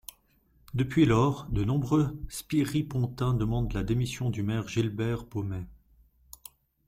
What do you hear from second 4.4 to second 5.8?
maire Gilbert Baumet.